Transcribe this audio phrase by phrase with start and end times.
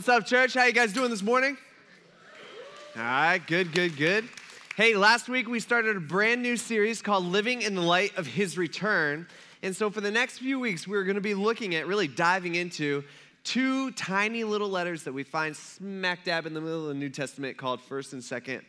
[0.00, 0.54] What's up, church?
[0.54, 1.58] How you guys doing this morning?
[2.96, 4.26] All right, good, good, good.
[4.74, 8.26] Hey, last week we started a brand new series called Living in the Light of
[8.26, 9.26] His Return.
[9.62, 12.54] And so for the next few weeks, we're going to be looking at really diving
[12.54, 13.04] into
[13.44, 17.10] two tiny little letters that we find smack dab in the middle of the New
[17.10, 18.62] Testament called 1st and 2nd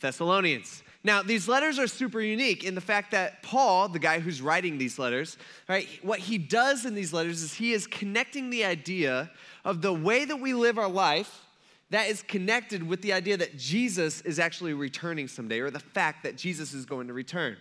[0.00, 0.82] Thessalonians.
[1.02, 4.76] Now, these letters are super unique in the fact that Paul, the guy who's writing
[4.76, 9.30] these letters, right, what he does in these letters is he is connecting the idea
[9.64, 11.42] of the way that we live our life
[11.90, 16.24] that is connected with the idea that Jesus is actually returning someday, or the fact
[16.24, 17.56] that Jesus is going to return.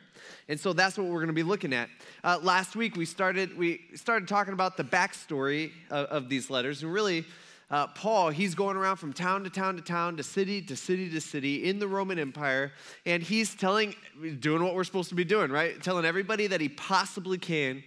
[0.48, 1.90] And so that's what we're going to be looking at.
[2.24, 6.84] Uh, last week we started we started talking about the backstory of, of these letters,
[6.84, 7.26] and really
[7.70, 11.10] uh, Paul, he's going around from town to town to town, to city to city
[11.10, 12.72] to city in the Roman Empire,
[13.06, 13.96] and he's telling,
[14.40, 15.82] doing what we're supposed to be doing, right?
[15.82, 17.84] Telling everybody that he possibly can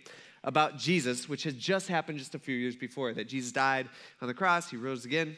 [0.46, 3.88] about Jesus, which had just happened just a few years before, that Jesus died
[4.22, 5.36] on the cross, he rose again,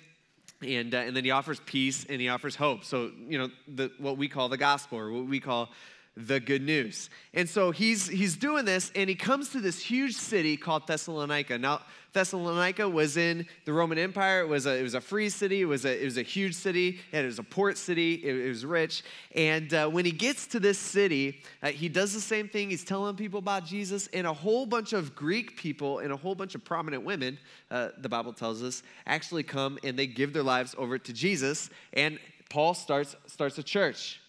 [0.62, 2.84] and, uh, and then he offers peace and he offers hope.
[2.84, 5.70] So, you know, the, what we call the gospel, or what we call
[6.16, 7.10] the good news.
[7.32, 11.58] And so he's he's doing this and he comes to this huge city called Thessalonica.
[11.58, 14.40] Now Thessalonica was in the Roman Empire.
[14.40, 15.60] It was a, it was a free city.
[15.60, 17.00] It was a, it was a huge city.
[17.12, 18.14] And it was a port city.
[18.14, 19.02] It, it was rich.
[19.34, 22.70] And uh, when he gets to this city, uh, he does the same thing.
[22.70, 24.08] He's telling people about Jesus.
[24.08, 27.38] And a whole bunch of Greek people and a whole bunch of prominent women,
[27.70, 31.70] uh, the Bible tells us, actually come and they give their lives over to Jesus.
[31.92, 32.18] And
[32.48, 34.20] Paul starts, starts a church.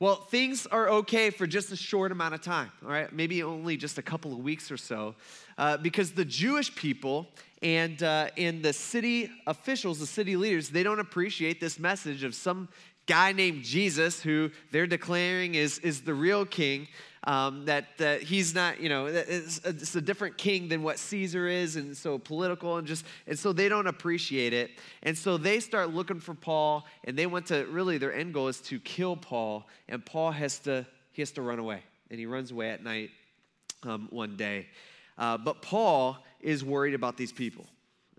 [0.00, 3.12] Well, things are okay for just a short amount of time, all right?
[3.12, 5.14] Maybe only just a couple of weeks or so,
[5.56, 7.28] uh, because the Jewish people
[7.62, 12.34] and, uh, and the city officials, the city leaders, they don't appreciate this message of
[12.34, 12.68] some
[13.06, 16.88] guy named Jesus who they're declaring is, is the real king
[17.26, 21.46] um, that, that he's not, you know, it's, it's, a different king than what Caesar
[21.46, 24.70] is, and so political, and just, and so they don't appreciate it.
[25.02, 28.48] And so they start looking for Paul, and they want to, really, their end goal
[28.48, 31.82] is to kill Paul, and Paul has to, he has to run away.
[32.10, 33.10] And he runs away at night
[33.84, 34.66] um, one day.
[35.16, 37.66] Uh, but Paul is worried about these people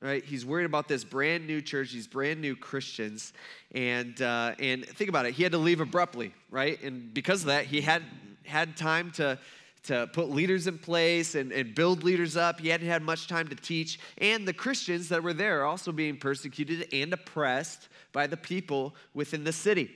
[0.01, 0.23] right?
[0.23, 3.33] He's worried about this brand new church, these brand new Christians,
[3.73, 5.33] and uh, and think about it.
[5.33, 6.81] He had to leave abruptly, right?
[6.83, 8.03] And because of that, he had
[8.45, 9.37] had time to,
[9.83, 12.59] to put leaders in place and, and build leaders up.
[12.59, 13.99] He hadn't had much time to teach.
[14.17, 18.95] And the Christians that were there are also being persecuted and oppressed by the people
[19.13, 19.91] within the city.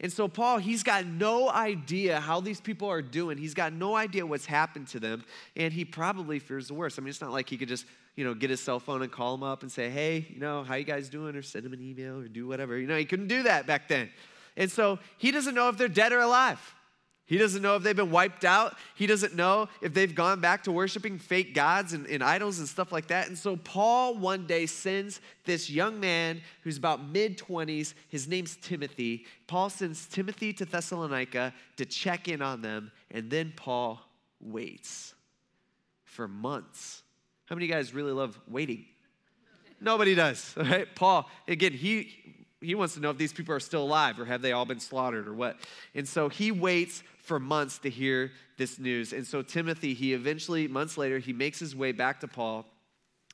[0.00, 3.38] And so, Paul, he's got no idea how these people are doing.
[3.38, 5.24] He's got no idea what's happened to them.
[5.56, 6.98] And he probably fears the worst.
[6.98, 9.10] I mean, it's not like he could just, you know, get his cell phone and
[9.10, 11.36] call them up and say, hey, you know, how you guys doing?
[11.36, 12.76] Or send them an email or do whatever.
[12.76, 14.10] You know, he couldn't do that back then.
[14.56, 16.73] And so he doesn't know if they're dead or alive.
[17.26, 18.76] He doesn't know if they've been wiped out.
[18.94, 22.68] He doesn't know if they've gone back to worshiping fake gods and, and, idols and
[22.68, 23.28] stuff like that.
[23.28, 28.56] And so Paul one day sends this young man who's about mid 20s, his name's
[28.56, 29.24] Timothy.
[29.46, 32.92] Paul sends Timothy to Thessalonica to check in on them.
[33.10, 34.00] And then Paul
[34.38, 35.14] waits
[36.04, 37.02] for months.
[37.46, 38.84] How many of you guys really love waiting?
[39.80, 40.94] Nobody does, right?
[40.94, 44.40] Paul, again, he he wants to know if these people are still alive or have
[44.40, 45.58] they all been slaughtered or what.
[45.94, 49.12] And so he waits for months to hear this news.
[49.12, 52.66] And so Timothy, he eventually, months later, he makes his way back to Paul.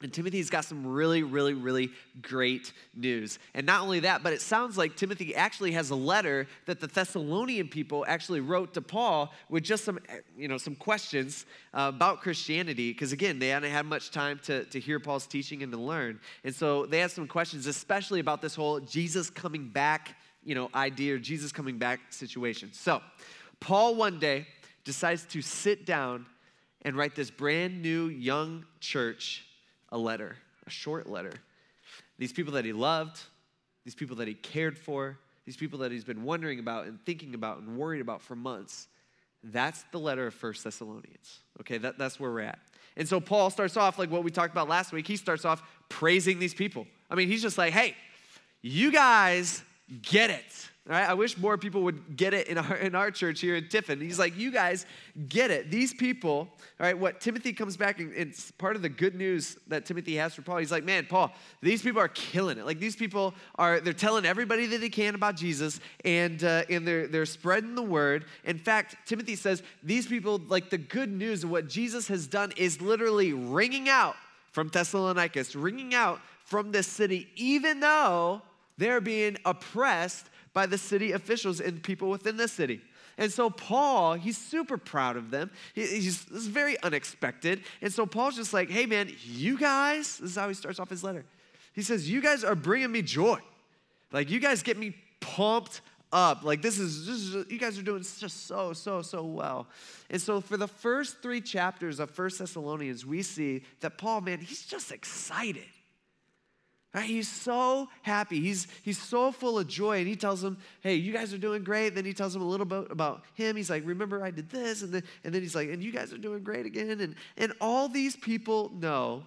[0.03, 1.91] And Timothy's got some really, really, really
[2.23, 3.39] great news.
[3.53, 6.87] And not only that, but it sounds like Timothy actually has a letter that the
[6.87, 9.99] Thessalonian people actually wrote to Paul with just some,
[10.35, 12.93] you know, some questions uh, about Christianity.
[12.93, 16.19] Because again, they hadn't had much time to, to hear Paul's teaching and to learn.
[16.45, 20.71] And so they had some questions, especially about this whole Jesus coming back, you know,
[20.75, 22.71] idea or Jesus coming back situation.
[22.73, 23.03] So
[23.61, 24.47] Paul one day
[24.85, 26.27] decides to sit down
[26.83, 29.45] and write this brand new young church
[29.91, 30.37] a letter,
[30.67, 31.33] a short letter.
[32.19, 33.21] These people that he loved,
[33.85, 37.35] these people that he cared for, these people that he's been wondering about and thinking
[37.35, 38.89] about and worried about for months.
[39.43, 41.41] That's the letter of First Thessalonians.
[41.61, 42.59] Okay, that, that's where we're at.
[42.97, 45.07] And so Paul starts off like what we talked about last week.
[45.07, 46.87] He starts off praising these people.
[47.11, 47.97] I mean, he's just like, hey,
[48.63, 49.63] you guys
[50.03, 50.70] get it.
[50.87, 51.09] Right?
[51.09, 54.01] I wish more people would get it in our, in our church here in Tiffin.
[54.01, 54.87] He's like, you guys
[55.29, 55.71] get it.
[55.71, 56.49] These people, all
[56.81, 60.35] right, what Timothy comes back and it's part of the good news that Timothy has
[60.35, 60.57] for Paul.
[60.57, 62.65] He's like, man, Paul, these people are killing it.
[62.65, 66.89] Like these people are, they're telling everybody that they can about Jesus and, uh, and
[66.89, 68.25] they're, they're spreading the word.
[68.45, 72.53] In fact, Timothy says these people, like the good news of what Jesus has done
[72.57, 74.17] is literally ringing out
[74.51, 78.41] from Thessalonica, ringing out from this city, even though
[78.79, 82.81] they're being oppressed by the city officials and people within the city.
[83.19, 85.51] And so Paul, he's super proud of them.
[85.75, 87.63] He, he's this is very unexpected.
[87.83, 90.89] And so Paul's just like, hey man, you guys, this is how he starts off
[90.89, 91.25] his letter.
[91.73, 93.39] He says, You guys are bringing me joy.
[94.13, 95.83] Like, you guys get me pumped
[96.13, 96.43] up.
[96.43, 99.69] Like, this is, this is you guys are doing just so, so, so well.
[100.11, 104.41] And so, for the first three chapters of First Thessalonians, we see that Paul, man,
[104.41, 105.69] he's just excited.
[106.93, 107.05] Right?
[107.05, 108.41] He's so happy.
[108.41, 109.99] He's, he's so full of joy.
[109.99, 111.95] And he tells them, hey, you guys are doing great.
[111.95, 113.55] Then he tells them a little bit about him.
[113.55, 114.83] He's like, remember I did this.
[114.83, 117.01] And then, and then he's like, and you guys are doing great again.
[117.01, 119.25] And, and all these people know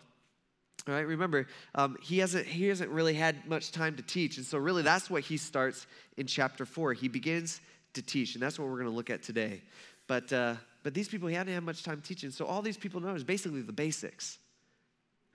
[0.88, 4.36] all right, remember, um, he, hasn't, he hasn't really had much time to teach.
[4.36, 5.88] And so, really, that's what he starts
[6.18, 6.92] in chapter four.
[6.92, 7.62] He begins
[7.94, 9.62] to teach, and that's what we're going to look at today.
[10.08, 12.32] But, uh, but these people, he hadn't had much time teaching.
[12.32, 14.40] So, all these people know is basically the basics.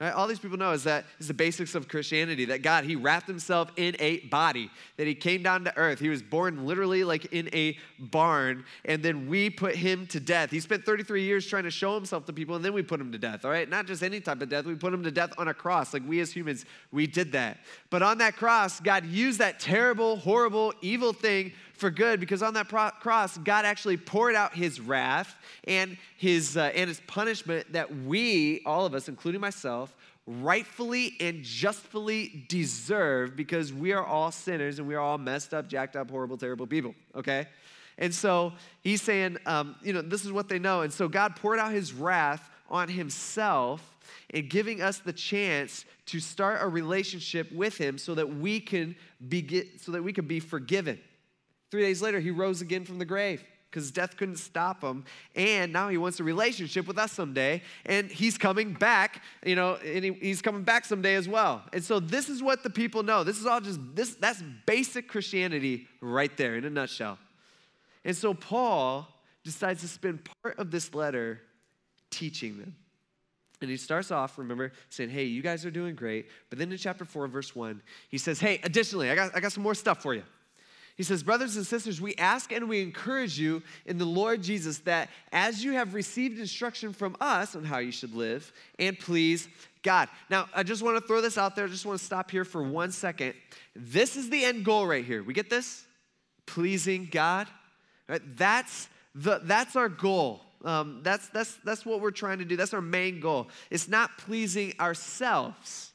[0.01, 0.13] Right?
[0.13, 2.45] All these people know is that is the basics of Christianity.
[2.45, 4.71] That God, He wrapped Himself in a body.
[4.97, 5.99] That He came down to earth.
[5.99, 10.53] He was born literally like in a barn, and then we put Him to death.
[10.53, 13.11] He spent 33 years trying to show Himself to people, and then we put Him
[13.11, 13.45] to death.
[13.45, 14.67] All right, not just any type of death.
[14.67, 15.93] We put Him to death on a cross.
[15.93, 17.59] Like we as humans, we did that.
[17.91, 22.55] But on that cross, God used that terrible, horrible, evil thing for good because on
[22.55, 25.35] that pro- cross, God actually poured out his wrath
[25.65, 29.95] and his, uh, and his punishment that we, all of us, including myself,
[30.27, 35.69] rightfully and justfully deserve because we are all sinners and we are all messed up,
[35.69, 37.47] jacked up, horrible, terrible people, okay?
[37.97, 38.53] And so
[38.83, 40.83] he's saying, um, you know, this is what they know.
[40.83, 43.97] And so God poured out his wrath on himself
[44.31, 48.95] and giving us the chance to start a relationship with him so that we can
[49.29, 50.99] be, so that we can be forgiven.
[51.71, 55.05] Three days later, he rose again from the grave because death couldn't stop him.
[55.35, 57.63] And now he wants a relationship with us someday.
[57.85, 61.63] And he's coming back, you know, and he, he's coming back someday as well.
[61.73, 63.25] And so this is what the people know.
[63.25, 67.19] This is all just this that's basic Christianity right there in a nutshell.
[68.05, 69.07] And so Paul
[69.45, 71.41] decides to spend part of this letter
[72.11, 72.75] teaching them.
[73.61, 76.29] And he starts off, remember, saying, Hey, you guys are doing great.
[76.49, 79.53] But then in chapter 4, verse 1, he says, Hey, additionally, I got, I got
[79.53, 80.23] some more stuff for you.
[80.99, 84.79] He says, Brothers and sisters, we ask and we encourage you in the Lord Jesus
[84.79, 89.49] that as you have received instruction from us on how you should live and please
[89.85, 90.09] God.
[90.29, 91.67] Now, I just want to throw this out there.
[91.67, 93.35] I just want to stop here for one second.
[93.77, 95.23] This is the end goal right here.
[95.23, 95.87] We get this?
[96.47, 97.47] Pleasing God.
[98.09, 98.21] Right?
[98.37, 100.41] That's, the, that's our goal.
[100.65, 102.57] Um, that's, that's, that's what we're trying to do.
[102.57, 103.51] That's our main goal.
[103.71, 105.93] It's not pleasing ourselves.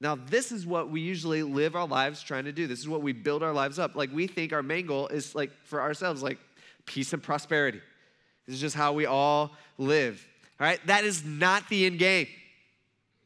[0.00, 2.66] Now, this is what we usually live our lives trying to do.
[2.66, 3.96] This is what we build our lives up.
[3.96, 6.38] Like, we think our main goal is like for ourselves, like
[6.86, 7.80] peace and prosperity.
[8.46, 10.24] This is just how we all live.
[10.60, 10.80] All right?
[10.86, 12.28] That is not the end game.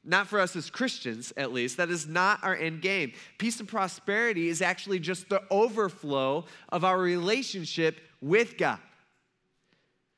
[0.04, 1.76] Not for us as Christians, at least.
[1.76, 3.12] That is not our end game.
[3.38, 8.80] Peace and prosperity is actually just the overflow of our relationship with God.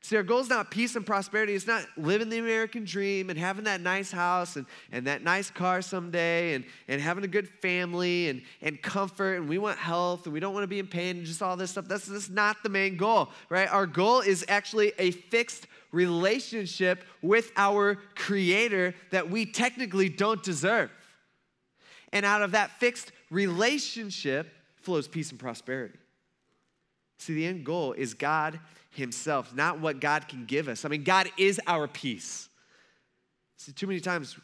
[0.05, 1.55] See, our goal is not peace and prosperity.
[1.55, 5.51] It's not living the American dream and having that nice house and, and that nice
[5.51, 9.37] car someday and, and having a good family and, and comfort.
[9.37, 11.57] And we want health and we don't want to be in pain and just all
[11.57, 11.89] this stuff.
[11.89, 13.67] That's, that's not the main goal, right?
[13.67, 20.91] Our goal is actually a fixed relationship with our Creator that we technically don't deserve.
[22.13, 24.53] And out of that fixed relationship
[24.83, 25.97] flows peace and prosperity.
[27.17, 28.61] See, the end goal is God
[28.95, 30.85] Himself, not what God can give us.
[30.85, 32.49] I mean, God is our peace.
[33.57, 34.37] See, too many times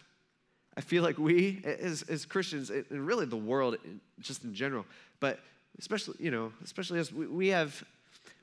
[0.77, 3.77] I feel like we, as, as Christians, and really the world
[4.21, 4.87] just in general,
[5.19, 5.41] but
[5.79, 7.85] especially, you know, especially as we, we have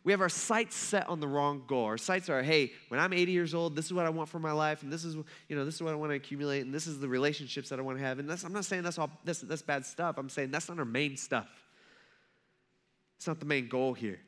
[0.03, 1.83] we have our sights set on the wrong goal.
[1.83, 4.39] Our sights are, hey, when I'm 80 years old, this is what I want for
[4.39, 5.15] my life, and this is,
[5.49, 7.77] you know, this is what I want to accumulate, and this is the relationships that
[7.77, 8.17] I want to have.
[8.17, 10.17] And I'm not saying that's all that's, that's bad stuff.
[10.17, 11.49] I'm saying that's not our main stuff.
[13.17, 14.19] It's not the main goal here.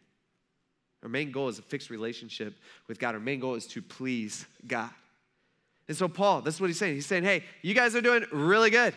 [1.03, 2.55] Our main goal is a fixed relationship
[2.87, 3.15] with God.
[3.15, 4.89] Our main goal is to please God.
[5.87, 6.95] And so, Paul, this is what he's saying.
[6.95, 8.93] He's saying, hey, you guys are doing really good,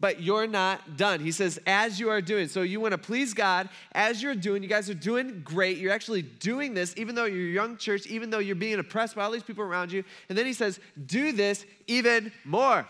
[0.00, 1.20] but you're not done.
[1.20, 2.48] He says, as you are doing.
[2.48, 4.62] So, you want to please God as you're doing.
[4.62, 5.78] You guys are doing great.
[5.78, 9.14] You're actually doing this, even though you're a young church, even though you're being oppressed
[9.14, 10.02] by all these people around you.
[10.28, 12.88] And then he says, do this even more.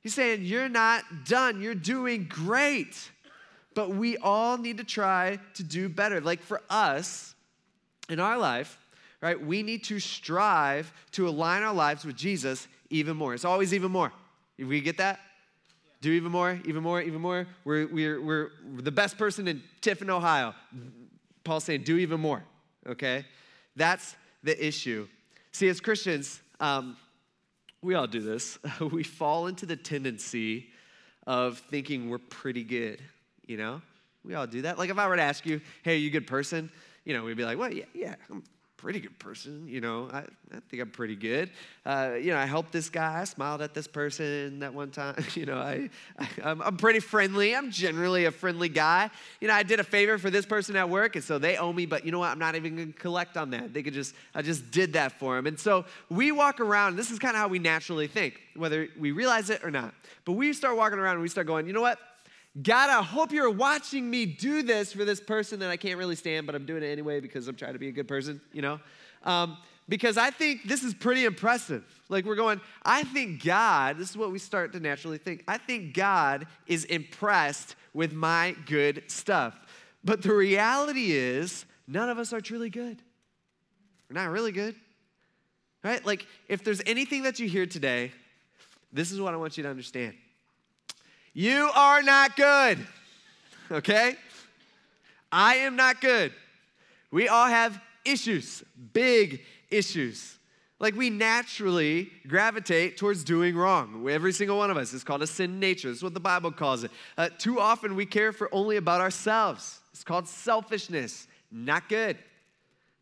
[0.00, 1.62] He's saying, you're not done.
[1.62, 3.10] You're doing great
[3.74, 6.20] but we all need to try to do better.
[6.20, 7.34] Like for us
[8.08, 8.78] in our life,
[9.20, 13.34] right, we need to strive to align our lives with Jesus even more.
[13.34, 14.12] It's always even more.
[14.58, 15.20] We get that?
[16.00, 17.46] Do even more, even more, even more.
[17.64, 20.54] We're, we're, we're the best person in Tiffin, Ohio.
[21.42, 22.44] Paul's saying, do even more,
[22.86, 23.24] okay?
[23.74, 25.08] That's the issue.
[25.52, 26.96] See, as Christians, um,
[27.82, 28.58] we all do this.
[28.92, 30.68] we fall into the tendency
[31.26, 33.00] of thinking we're pretty good
[33.46, 33.82] you know?
[34.24, 34.78] We all do that.
[34.78, 36.70] Like if I were to ask you, hey, are you a good person?
[37.04, 38.42] You know, we'd be like, well, yeah, yeah, I'm
[38.84, 39.66] pretty good person.
[39.66, 41.48] You know, I, I think I'm pretty good.
[41.86, 43.22] Uh, you know, I helped this guy.
[43.22, 45.16] I smiled at this person that one time.
[45.34, 47.56] You know, I, I I'm, I'm pretty friendly.
[47.56, 49.10] I'm generally a friendly guy.
[49.40, 51.72] You know, I did a favor for this person at work, and so they owe
[51.72, 51.86] me.
[51.86, 52.28] But you know what?
[52.28, 53.72] I'm not even going to collect on that.
[53.72, 55.46] They could just I just did that for them.
[55.46, 56.96] And so we walk around.
[56.96, 59.94] This is kind of how we naturally think, whether we realize it or not.
[60.26, 61.66] But we start walking around and we start going.
[61.66, 61.98] You know what?
[62.62, 66.14] God, I hope you're watching me do this for this person that I can't really
[66.14, 68.62] stand, but I'm doing it anyway because I'm trying to be a good person, you
[68.62, 68.78] know?
[69.24, 69.56] Um,
[69.88, 71.84] because I think this is pretty impressive.
[72.08, 75.58] Like we're going, I think God, this is what we start to naturally think, I
[75.58, 79.58] think God is impressed with my good stuff.
[80.04, 83.02] But the reality is, none of us are truly good.
[84.08, 84.76] We're not really good.
[85.82, 86.04] Right?
[86.04, 88.12] Like, if there's anything that you hear today,
[88.92, 90.14] this is what I want you to understand
[91.34, 92.78] you are not good,
[93.70, 94.16] okay?
[95.30, 96.32] I am not good.
[97.10, 98.62] We all have issues,
[98.92, 100.38] big issues.
[100.80, 104.08] Like we naturally gravitate towards doing wrong.
[104.08, 105.88] Every single one of us is called a sin nature.
[105.88, 106.90] That's what the Bible calls it.
[107.16, 109.80] Uh, too often we care for only about ourselves.
[109.92, 111.26] It's called selfishness.
[111.50, 112.18] Not good.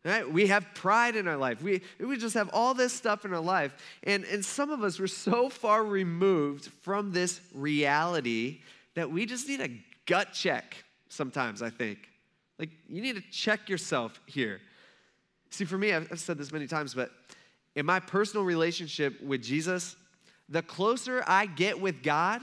[0.05, 0.29] Right?
[0.29, 1.61] We have pride in our life.
[1.61, 3.73] We, we just have all this stuff in our life.
[4.03, 8.59] And, and some of us were so far removed from this reality
[8.95, 9.69] that we just need a
[10.05, 11.99] gut check sometimes, I think.
[12.59, 14.59] Like, you need to check yourself here.
[15.51, 17.11] See, for me, I've, I've said this many times, but
[17.75, 19.95] in my personal relationship with Jesus,
[20.49, 22.41] the closer I get with God,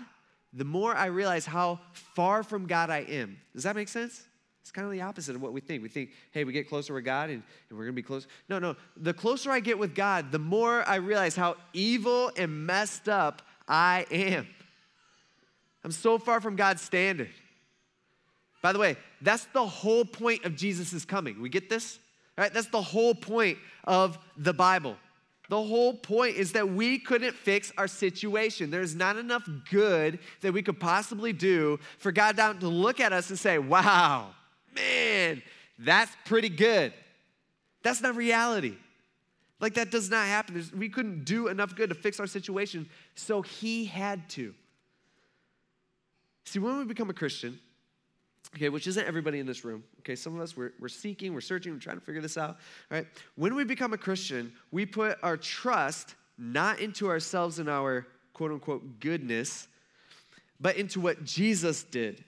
[0.53, 3.37] the more I realize how far from God I am.
[3.53, 4.25] Does that make sense?
[4.63, 5.83] It's kind of the opposite of what we think.
[5.83, 8.27] We think, hey, we get closer with God and, and we're going to be close.
[8.49, 8.77] No, no.
[8.97, 13.43] The closer I get with God, the more I realize how evil and messed up
[13.67, 14.47] I am.
[15.83, 17.31] I'm so far from God's standard.
[18.63, 21.41] By the way, that's the whole point of Jesus' coming.
[21.41, 21.99] We get this?
[22.37, 22.53] Right?
[22.53, 24.97] That's the whole point of the Bible.
[25.49, 28.71] The whole point is that we couldn't fix our situation.
[28.71, 33.31] There's not enough good that we could possibly do for God to look at us
[33.31, 34.31] and say, wow,
[34.75, 35.43] man,
[35.79, 36.93] that's pretty good.
[37.83, 38.77] That's not reality.
[39.61, 40.55] Like, that does not happen.
[40.55, 44.55] There's, we couldn't do enough good to fix our situation, so he had to.
[46.45, 47.59] See, when we become a Christian,
[48.57, 51.41] okay, which isn't everybody in this room, okay, some of us, we're, we're seeking, we're
[51.43, 52.57] searching, we're trying to figure this out,
[52.91, 53.07] right?
[53.37, 58.53] When we become a Christian, we put our trust not into ourselves and our quote
[58.53, 59.69] unquote goodness,
[60.59, 62.25] but into what Jesus did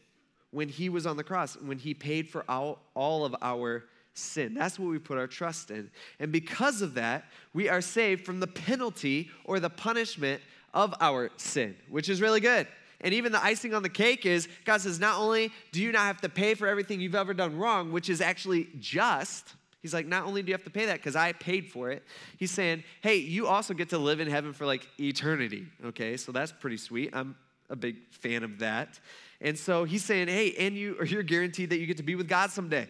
[0.53, 4.55] when he was on the cross, when he paid for all, all of our sin.
[4.55, 5.91] That's what we put our trust in.
[6.21, 10.43] And because of that, we are saved from the penalty or the punishment
[10.75, 12.69] of our sin, which is really good.
[13.01, 16.03] And even the icing on the cake is God says, not only do you not
[16.03, 20.07] have to pay for everything you've ever done wrong, which is actually just, He's like,
[20.07, 22.05] not only do you have to pay that because I paid for it,
[22.37, 25.67] he's saying, hey, you also get to live in heaven for like eternity.
[25.85, 27.11] Okay, so that's pretty sweet.
[27.13, 27.35] I'm
[27.69, 29.01] a big fan of that.
[29.43, 32.29] And so he's saying, hey, and you, you're guaranteed that you get to be with
[32.29, 32.87] God someday.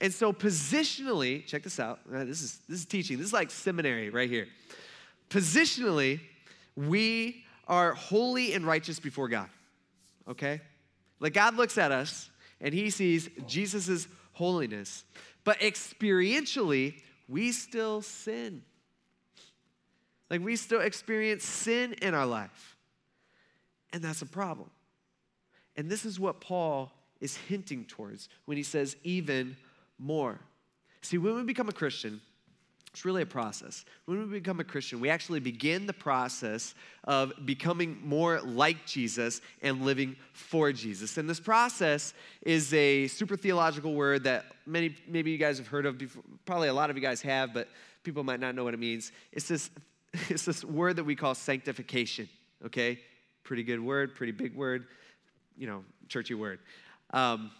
[0.00, 2.00] And so positionally, check this out.
[2.12, 3.18] Uh, this is this is teaching.
[3.18, 4.46] This is like seminary right here.
[5.28, 6.20] Positionally,
[6.74, 9.48] we are holy and righteous before God.
[10.26, 10.60] Okay?
[11.20, 15.04] Like God looks at us and he sees Jesus' holiness.
[15.44, 18.62] But experientially, we still sin.
[20.30, 22.76] Like we still experience sin in our life.
[23.92, 24.70] And that's a problem.
[25.78, 29.56] And this is what Paul is hinting towards when he says, even
[29.98, 30.40] more.
[31.02, 32.20] See, when we become a Christian,
[32.90, 33.84] it's really a process.
[34.06, 39.40] When we become a Christian, we actually begin the process of becoming more like Jesus
[39.62, 41.16] and living for Jesus.
[41.16, 45.86] And this process is a super theological word that many, maybe you guys have heard
[45.86, 46.24] of before.
[46.44, 47.68] Probably a lot of you guys have, but
[48.02, 49.12] people might not know what it means.
[49.30, 49.70] It's this,
[50.28, 52.28] it's this word that we call sanctification,
[52.66, 52.98] okay?
[53.44, 54.88] Pretty good word, pretty big word
[55.58, 56.60] you know, churchy word.
[57.12, 57.50] Um,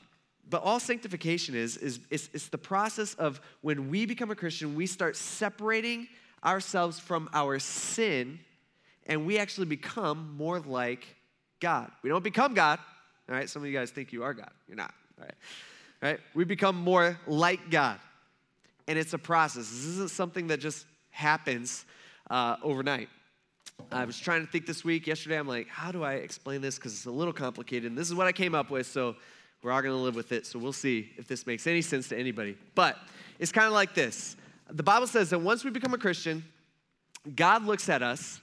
[0.49, 4.75] but all sanctification is, is, is, is the process of when we become a Christian,
[4.75, 6.09] we start separating
[6.45, 8.39] ourselves from our sin
[9.07, 11.17] and we actually become more like
[11.61, 11.91] God.
[12.03, 12.79] We don't become God,
[13.29, 13.49] all right?
[13.49, 14.51] Some of you guys think you are God.
[14.67, 15.35] You're not, all right?
[16.03, 16.21] All right?
[16.35, 17.99] We become more like God.
[18.87, 19.69] And it's a process.
[19.69, 21.85] This isn't something that just happens
[22.31, 23.09] uh, overnight.
[23.91, 25.07] I was trying to think this week.
[25.07, 26.77] Yesterday, I'm like, how do I explain this?
[26.77, 27.91] Because it's a little complicated.
[27.91, 29.17] And this is what I came up with, so
[29.63, 30.47] we're all going to live with it.
[30.47, 32.57] So we'll see if this makes any sense to anybody.
[32.75, 32.97] But
[33.39, 34.37] it's kind of like this
[34.71, 36.45] the Bible says that once we become a Christian,
[37.35, 38.41] God looks at us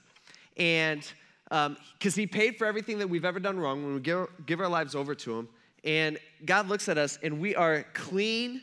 [0.56, 1.00] and
[1.44, 1.76] because um,
[2.20, 4.96] he paid for everything that we've ever done wrong when we give, give our lives
[4.96, 5.48] over to him
[5.84, 8.60] and god looks at us and we are clean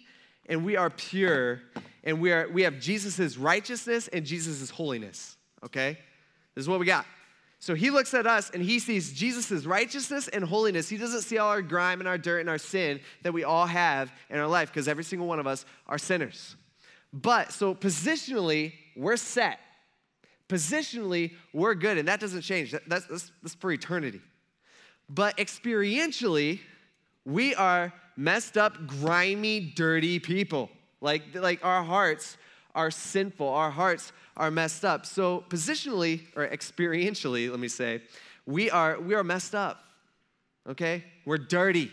[0.48, 1.62] and we are pure
[2.04, 5.98] and we, are, we have Jesus' righteousness and Jesus' holiness, okay?
[6.56, 7.06] This is what we got.
[7.60, 10.90] So he looks at us and he sees Jesus' righteousness and holiness.
[10.90, 13.66] He doesn't see all our grime and our dirt and our sin that we all
[13.66, 16.58] have in our life because every single one of us are sinners.
[17.14, 19.60] But so positionally, we're set.
[20.50, 22.72] Positionally, we're good, and that doesn't change.
[22.72, 24.20] That, that's, that's, that's for eternity.
[25.10, 26.60] But experientially,
[27.26, 30.70] we are messed up, grimy, dirty people.
[31.02, 32.38] Like, like our hearts
[32.76, 35.06] are sinful, our hearts are messed up.
[35.06, 38.02] So positionally, or experientially, let me say,
[38.46, 39.84] we are, we are messed up,
[40.68, 41.04] okay?
[41.26, 41.92] We're dirty.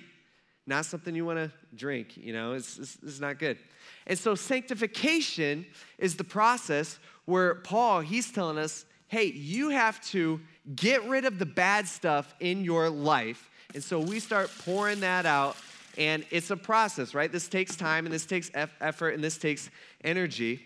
[0.67, 3.59] Not something you want to drink, you know, it's, it's, it's not good.
[4.07, 5.67] And so sanctification
[5.99, 10.41] is the process where Paul, he's telling us, hey, you have to
[10.75, 13.51] get rid of the bad stuff in your life.
[13.75, 15.57] And so we start pouring that out
[15.99, 17.31] and it's a process, right?
[17.31, 19.71] This takes time and this takes effort and this takes
[20.05, 20.61] energy.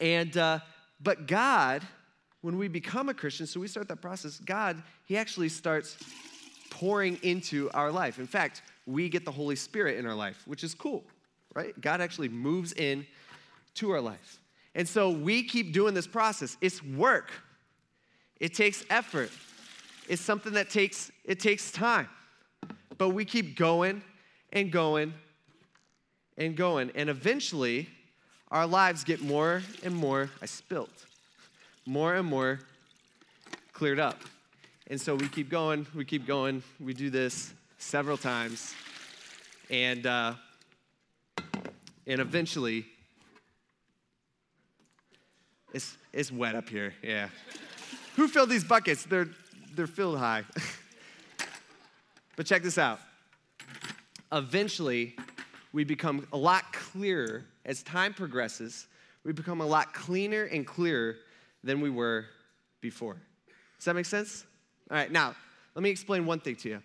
[0.00, 0.60] And, uh,
[1.00, 1.82] but God,
[2.40, 5.96] when we become a Christian, so we start that process, God, He actually starts
[6.70, 8.18] pouring into our life.
[8.18, 11.04] In fact, we get the Holy Spirit in our life, which is cool,
[11.54, 11.78] right?
[11.80, 13.06] God actually moves in
[13.74, 14.40] to our life.
[14.74, 16.56] And so we keep doing this process.
[16.60, 17.32] It's work.
[18.38, 19.30] It takes effort.
[20.08, 22.08] It's something that takes it takes time.
[22.96, 24.02] But we keep going
[24.52, 25.14] and going
[26.36, 26.90] and going.
[26.94, 27.88] And eventually,
[28.50, 30.90] our lives get more and more, I spilt,
[31.86, 32.60] more and more
[33.72, 34.20] cleared up.
[34.88, 36.62] And so we keep going, we keep going.
[36.80, 38.74] We do this several times.
[39.70, 40.34] And, uh,
[42.06, 42.86] and eventually,
[45.74, 47.28] it's, it's wet up here, yeah.
[48.16, 49.04] Who filled these buckets?
[49.04, 49.28] They're,
[49.74, 50.44] they're filled high.
[52.36, 53.00] but check this out
[54.32, 55.16] eventually
[55.72, 58.88] we become a lot clearer as time progresses.
[59.22, 61.16] We become a lot cleaner and clearer
[61.62, 62.24] than we were
[62.80, 63.16] before.
[63.76, 64.44] Does that make sense?
[64.90, 65.36] All right, now,
[65.74, 66.82] let me explain one thing to you.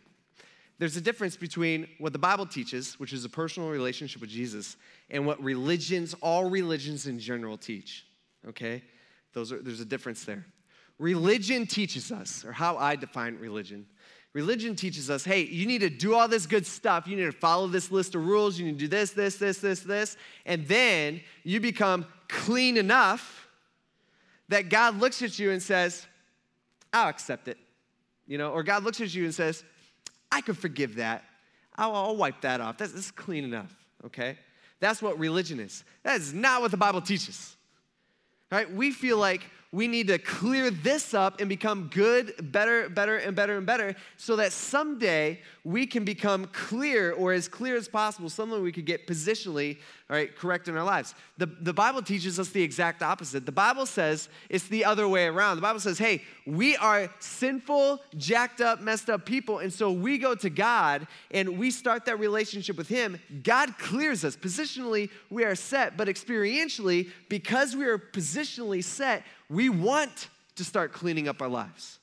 [0.77, 4.75] There's a difference between what the Bible teaches, which is a personal relationship with Jesus,
[5.09, 8.05] and what religions, all religions in general, teach.
[8.49, 8.83] Okay?
[9.31, 10.45] Those are, there's a difference there.
[10.99, 13.85] Religion teaches us, or how I define religion,
[14.33, 17.07] Religion teaches us hey, you need to do all this good stuff.
[17.07, 18.57] You need to follow this list of rules.
[18.57, 20.17] You need to do this, this, this, this, this.
[20.45, 23.47] And then you become clean enough
[24.49, 26.05] that God looks at you and says,
[26.91, 27.57] I'll accept it.
[28.27, 29.63] You know, or God looks at you and says,
[30.31, 31.23] I can forgive that.
[31.75, 32.77] I'll, I'll wipe that off.
[32.77, 33.73] That's, that's clean enough,
[34.05, 34.37] okay?
[34.79, 35.83] That's what religion is.
[36.03, 37.55] That is not what the Bible teaches.
[38.51, 38.71] Right?
[38.71, 39.43] We feel like
[39.73, 43.95] we need to clear this up and become good, better, better, and better and better
[44.17, 48.85] so that someday we can become clear or as clear as possible, something we could
[48.85, 49.77] get positionally
[50.13, 51.15] all right, correct in our lives.
[51.37, 53.47] The, the Bible teaches us the exact opposite.
[53.47, 55.55] The Bible says it's the other way around.
[55.55, 59.57] The Bible says, hey, we are sinful, jacked up, messed up people.
[59.57, 63.17] And so we go to God and we start that relationship with Him.
[63.41, 64.35] God clears us.
[64.35, 70.93] Positionally, we are set, but experientially, because we are positionally set, we want to start
[70.93, 71.99] cleaning up our lives.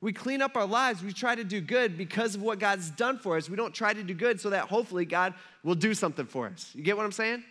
[0.00, 1.02] We clean up our lives.
[1.02, 3.48] We try to do good because of what God's done for us.
[3.48, 6.70] We don't try to do good so that hopefully God will do something for us.
[6.74, 7.42] You get what I'm saying?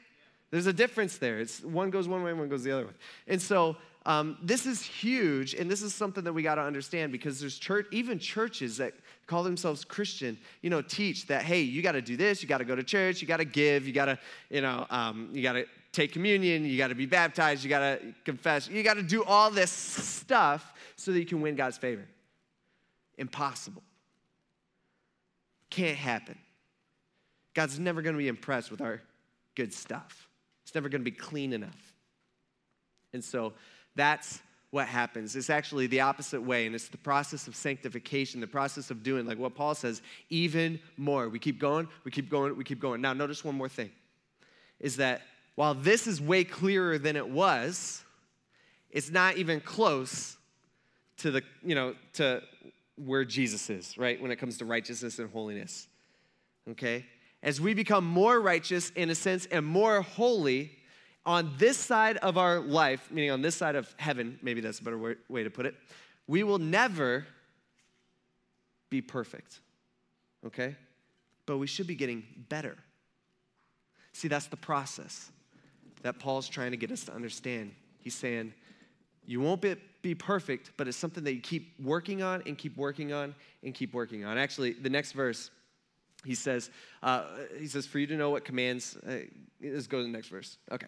[0.52, 1.40] There's a difference there.
[1.40, 2.94] It's one goes one way, one goes the other way.
[3.28, 7.12] And so um, this is huge, and this is something that we got to understand
[7.12, 8.94] because there's church, even churches that
[9.26, 12.58] call themselves Christian, you know, teach that hey, you got to do this, you got
[12.58, 15.42] to go to church, you got to give, you got to, you know, um, you
[15.42, 18.96] got to take communion, you got to be baptized, you got to confess, you got
[18.96, 22.06] to do all this stuff so that you can win God's favor.
[23.18, 23.84] Impossible.
[25.70, 26.38] Can't happen.
[27.54, 29.02] God's never going to be impressed with our
[29.56, 30.28] good stuff.
[30.64, 31.94] It's never going to be clean enough.
[33.14, 33.54] And so
[33.96, 35.36] that's what happens.
[35.36, 39.28] It's actually the opposite way, and it's the process of sanctification, the process of doing,
[39.28, 40.02] like what Paul says,
[40.32, 41.30] even more.
[41.30, 43.00] We keep going, we keep going, we keep going.
[43.00, 43.92] Now, notice one more thing
[44.80, 45.22] is that
[45.56, 48.04] while this is way clearer than it was,
[48.90, 50.38] it's not even close
[51.18, 52.42] to the, you know, to
[52.96, 54.22] where Jesus is, right?
[54.22, 55.88] When it comes to righteousness and holiness.
[56.72, 57.06] Okay?
[57.44, 60.72] as we become more righteous in a sense and more holy
[61.26, 64.84] on this side of our life, meaning on this side of heaven, maybe that's a
[64.84, 65.76] better way to put it,
[66.26, 67.28] we will never
[68.90, 69.60] be perfect,
[70.46, 70.76] okay?
[71.46, 72.78] But we should be getting better.
[74.14, 75.30] See, that's the process
[76.04, 77.74] that Paul's trying to get us to understand.
[78.00, 78.54] He's saying,
[79.26, 82.78] you won't be, be perfect, but it's something that you keep working on and keep
[82.78, 84.38] working on and keep working on.
[84.38, 85.50] Actually, the next verse,
[86.26, 86.70] he says,
[87.02, 87.24] uh,
[87.58, 89.20] he says, for you to know what commands, uh,
[89.62, 90.58] let's go to the next verse.
[90.72, 90.88] Okay.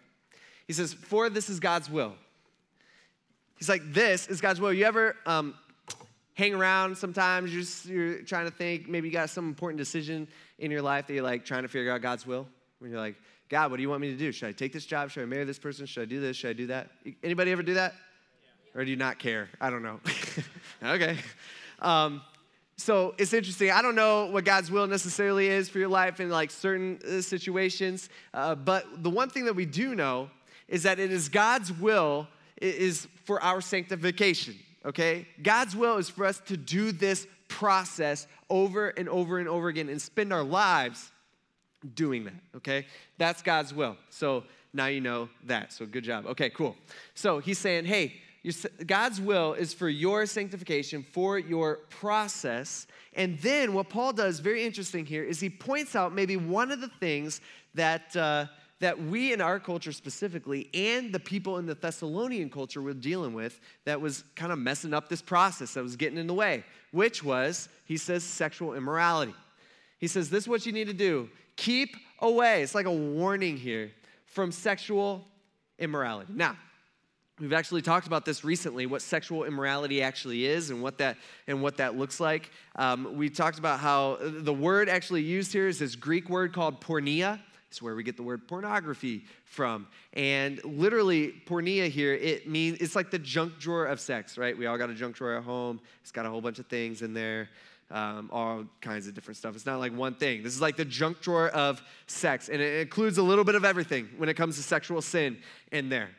[0.66, 2.14] He says, For this is God's will.
[3.58, 4.72] He's like, This is God's will.
[4.72, 5.54] You ever um,
[6.34, 10.28] hang around sometimes, you're, just, you're trying to think, maybe you got some important decision
[10.58, 12.48] in your life that you're like trying to figure out God's will?
[12.78, 13.16] When you're like,
[13.48, 14.32] God, what do you want me to do?
[14.32, 15.10] Should I take this job?
[15.10, 15.86] Should I marry this person?
[15.86, 16.36] Should I do this?
[16.36, 16.90] Should I do that?
[17.22, 17.94] Anybody ever do that?
[18.74, 19.48] Or do you not care?
[19.60, 20.00] I don't know.
[20.84, 21.16] okay.
[21.80, 22.22] Um,
[22.76, 23.70] so it's interesting.
[23.70, 27.22] I don't know what God's will necessarily is for your life in like certain uh,
[27.22, 30.28] situations, uh, but the one thing that we do know
[30.68, 32.28] is that it is God's will
[32.60, 34.56] is for our sanctification.
[34.84, 39.68] Okay, God's will is for us to do this process over and over and over
[39.68, 41.10] again and spend our lives
[41.94, 42.40] doing that.
[42.56, 42.86] Okay,
[43.18, 43.96] that's God's will.
[44.10, 45.72] So now you know that.
[45.72, 46.26] So good job.
[46.26, 46.76] Okay, cool.
[47.14, 48.14] So he's saying, hey
[48.86, 52.86] God's will is for your sanctification, for your process.
[53.14, 56.80] And then what Paul does, very interesting here, is he points out maybe one of
[56.80, 57.40] the things
[57.74, 58.46] that, uh,
[58.78, 63.34] that we in our culture specifically, and the people in the Thessalonian culture were dealing
[63.34, 66.62] with, that was kind of messing up this process, that was getting in the way,
[66.92, 69.34] which was, he says, sexual immorality.
[70.06, 72.62] He says, This is what you need to do keep away.
[72.62, 73.90] It's like a warning here
[74.26, 75.24] from sexual
[75.80, 76.32] immorality.
[76.32, 76.56] Now,
[77.40, 81.60] We've actually talked about this recently, what sexual immorality actually is and what that, and
[81.60, 82.50] what that looks like.
[82.76, 86.80] Um, we talked about how the word actually used here is this Greek word called
[86.80, 87.38] porneia.
[87.68, 89.86] It's where we get the word pornography from.
[90.14, 94.56] And literally, porneia here, it means it's like the junk drawer of sex, right?
[94.56, 95.80] We all got a junk drawer at home.
[96.00, 97.50] It's got a whole bunch of things in there,
[97.90, 99.54] um, all kinds of different stuff.
[99.54, 100.42] It's not like one thing.
[100.42, 103.64] This is like the junk drawer of sex, and it includes a little bit of
[103.64, 105.38] everything when it comes to sexual sin
[105.72, 106.10] in there.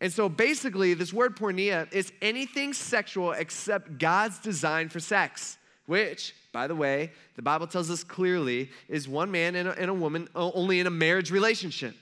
[0.00, 6.34] And so basically, this word porneia is anything sexual except God's design for sex, which,
[6.52, 9.94] by the way, the Bible tells us clearly is one man and a, and a
[9.94, 11.96] woman only in a marriage relationship.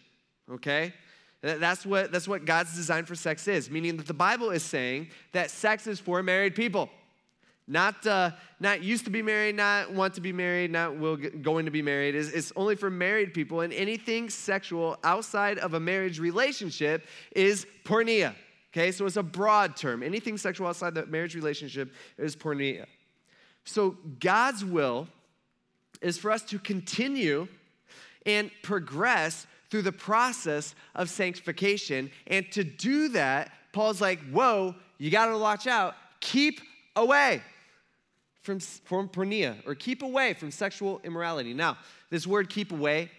[0.53, 0.93] Okay?
[1.41, 5.09] That's what, that's what God's design for sex is, meaning that the Bible is saying
[5.33, 6.91] that sex is for married people.
[7.69, 11.65] Not, uh, not used to be married, not want to be married, not will going
[11.65, 12.15] to be married.
[12.15, 17.67] It's, it's only for married people, and anything sexual outside of a marriage relationship is
[17.85, 18.35] porneia.
[18.73, 20.03] Okay, so it's a broad term.
[20.03, 22.87] Anything sexual outside the marriage relationship is porneia.
[23.65, 25.09] So God's will
[26.01, 27.49] is for us to continue
[28.27, 32.11] and progress through the process of sanctification.
[32.29, 35.95] And to do that, Paul's like, whoa, you gotta watch out.
[36.21, 36.61] Keep
[36.95, 37.43] away
[38.47, 41.53] from, from porneia or keep away from sexual immorality.
[41.53, 41.77] Now,
[42.11, 43.11] this word keep away,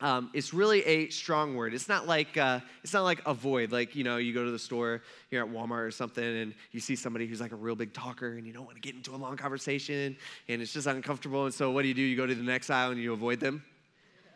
[0.00, 1.74] um, it's really a strong word.
[1.74, 3.72] It's not like uh, it's not like avoid.
[3.72, 6.80] Like you know, you go to the store here at Walmart or something, and you
[6.80, 9.14] see somebody who's like a real big talker, and you don't want to get into
[9.14, 10.16] a long conversation,
[10.48, 11.46] and it's just uncomfortable.
[11.46, 12.02] And so, what do you do?
[12.02, 13.62] You go to the next aisle and you avoid them.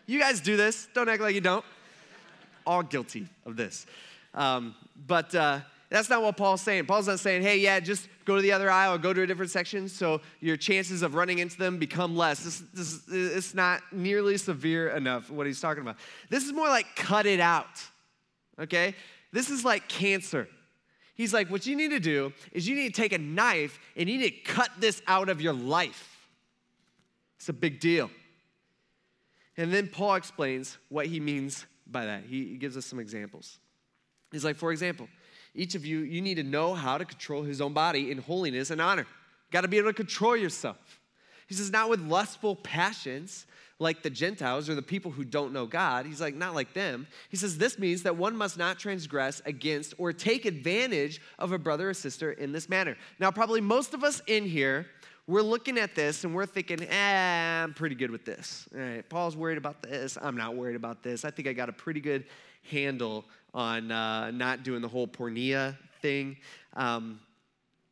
[0.06, 0.88] You guys do this.
[0.94, 1.64] Don't act like you don't.
[2.66, 3.84] All guilty of this.
[4.34, 4.74] Um,
[5.06, 6.84] but uh, that's not what Paul's saying.
[6.86, 9.26] Paul's not saying, hey, yeah, just go to the other aisle or go to a
[9.26, 12.40] different section so your chances of running into them become less.
[12.40, 15.96] This, this, it's not nearly severe enough what he's talking about.
[16.28, 17.82] This is more like cut it out,
[18.60, 18.94] okay?
[19.32, 20.46] This is like cancer.
[21.14, 24.08] He's like, what you need to do is you need to take a knife and
[24.08, 26.28] you need to cut this out of your life.
[27.38, 28.10] It's a big deal.
[29.56, 32.24] And then Paul explains what he means by that.
[32.28, 33.58] He, he gives us some examples.
[34.30, 35.08] He's like, for example,
[35.54, 38.70] each of you, you need to know how to control his own body in holiness
[38.70, 39.06] and honor.
[39.50, 41.00] Got to be able to control yourself.
[41.46, 43.46] He says, not with lustful passions
[43.78, 46.04] like the Gentiles or the people who don't know God.
[46.04, 47.06] He's like, not like them.
[47.28, 51.58] He says, this means that one must not transgress against or take advantage of a
[51.58, 52.96] brother or sister in this manner.
[53.18, 54.86] Now, probably most of us in here,
[55.26, 58.68] we're looking at this and we're thinking, eh, I'm pretty good with this.
[58.74, 60.18] All right, Paul's worried about this.
[60.20, 61.24] I'm not worried about this.
[61.24, 62.24] I think I got a pretty good
[62.70, 66.36] handle on uh, not doing the whole porneia thing.
[66.74, 67.20] Um,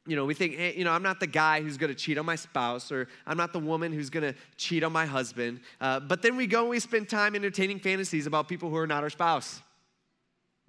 [0.07, 2.17] you know, we think, hey, you know, I'm not the guy who's going to cheat
[2.17, 5.61] on my spouse, or I'm not the woman who's going to cheat on my husband.
[5.81, 8.87] Uh, but then we go and we spend time entertaining fantasies about people who are
[8.87, 9.61] not our spouse.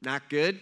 [0.01, 0.59] Not good.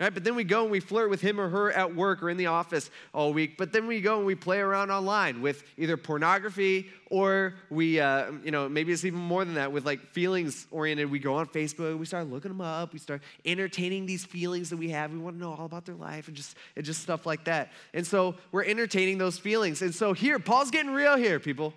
[0.00, 0.14] Right?
[0.14, 2.36] But then we go and we flirt with him or her at work or in
[2.36, 3.56] the office all week.
[3.58, 8.30] But then we go and we play around online with either pornography or we, uh,
[8.44, 11.10] you know, maybe it's even more than that with like feelings oriented.
[11.10, 14.76] We go on Facebook, we start looking them up, we start entertaining these feelings that
[14.76, 15.10] we have.
[15.10, 17.72] We want to know all about their life and just, and just stuff like that.
[17.92, 19.82] And so we're entertaining those feelings.
[19.82, 21.74] And so here, Paul's getting real here, people.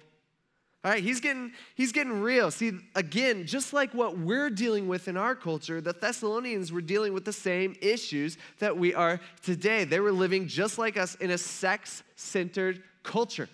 [0.83, 2.49] All right, he's getting, he's getting real.
[2.49, 7.13] See, again, just like what we're dealing with in our culture, the Thessalonians were dealing
[7.13, 9.83] with the same issues that we are today.
[9.83, 13.47] They were living just like us in a sex centered culture.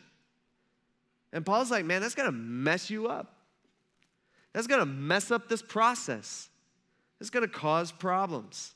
[1.33, 3.33] And Paul's like, man, that's gonna mess you up.
[4.53, 6.49] That's gonna mess up this process.
[7.19, 8.73] It's to cause problems.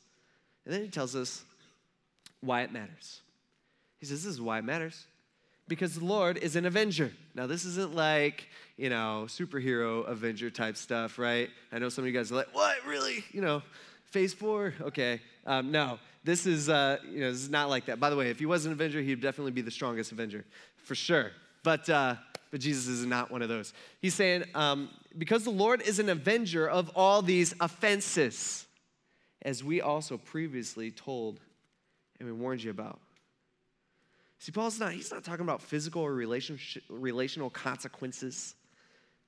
[0.66, 1.44] And then he tells us
[2.42, 3.22] why it matters.
[4.00, 5.06] He says, This is why it matters.
[5.68, 7.12] Because the Lord is an avenger.
[7.34, 8.48] Now, this isn't like,
[8.78, 11.50] you know, superhero avenger type stuff, right?
[11.72, 13.24] I know some of you guys are like, what, really?
[13.32, 13.62] You know,
[14.06, 14.74] phase four?
[14.82, 15.22] Okay.
[15.46, 18.00] Um, no, this is, uh, you know, this is not like that.
[18.00, 20.44] By the way, if he was an avenger, he'd definitely be the strongest avenger,
[20.78, 21.32] for sure.
[21.64, 22.16] But, uh,
[22.52, 23.74] but Jesus is not one of those.
[24.02, 28.66] He's saying, um, because the Lord is an avenger of all these offenses,
[29.44, 31.40] as we also previously told
[32.20, 33.00] and we warned you about.
[34.42, 38.56] See, Paul's not, he's not talking about physical or relationship, relational consequences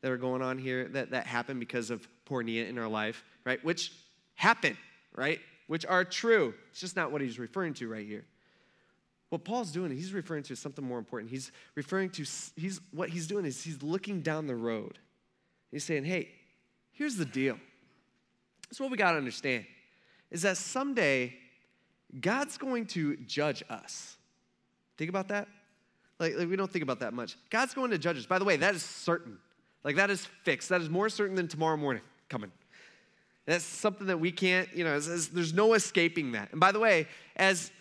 [0.02, 3.64] that are going on here that, that happen because of porneia in our life, right?
[3.64, 3.92] Which
[4.34, 4.76] happen,
[5.16, 5.40] right?
[5.68, 6.56] Which are true.
[6.72, 8.26] It's just not what he's referring to right here.
[9.30, 11.30] What Paul's doing, he's referring to something more important.
[11.30, 14.98] He's referring to, he's, what he's doing is he's looking down the road.
[15.70, 16.30] He's saying, hey,
[16.92, 17.60] here's the deal.
[18.68, 19.66] That's what we got to understand
[20.32, 21.36] is that someday
[22.20, 24.18] God's going to judge us.
[24.98, 25.48] Think about that?
[26.20, 27.36] Like, like, we don't think about that much.
[27.50, 28.26] God's going to judge us.
[28.26, 29.38] By the way, that is certain.
[29.84, 30.70] Like, that is fixed.
[30.70, 32.52] That is more certain than tomorrow morning coming.
[33.46, 36.52] That's something that we can't, you know, there's no escaping that.
[36.52, 37.72] And by the way, as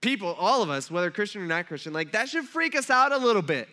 [0.00, 3.12] people, all of us, whether Christian or not Christian, like that should freak us out
[3.12, 3.68] a little bit.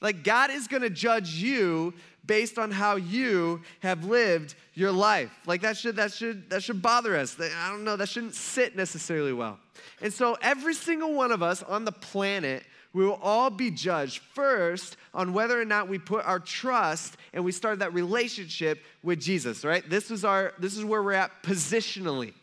[0.00, 1.94] Like God is gonna judge you
[2.28, 5.32] based on how you have lived your life.
[5.46, 7.36] Like that should that should that should bother us.
[7.40, 9.58] I don't know, that shouldn't sit necessarily well.
[10.00, 12.62] And so every single one of us on the planet
[12.92, 17.44] we will all be judged first on whether or not we put our trust and
[17.44, 19.88] we start that relationship with Jesus, right?
[19.88, 22.34] This is our this is where we're at positionally.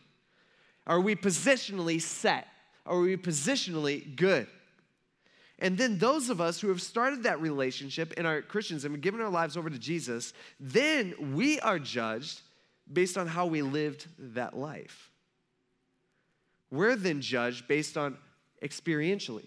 [0.86, 2.46] Are we positionally set?
[2.86, 4.46] Are we positionally good?
[5.58, 9.00] And then those of us who have started that relationship and are Christians and have
[9.00, 12.42] given our lives over to Jesus, then we are judged
[12.92, 15.10] based on how we lived that life.
[16.70, 18.18] We're then judged based on
[18.62, 19.46] experientially,